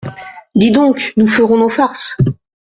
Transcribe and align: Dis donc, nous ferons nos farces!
Dis 0.55 0.71
donc, 0.71 1.13
nous 1.15 1.27
ferons 1.27 1.59
nos 1.59 1.69
farces! 1.69 2.17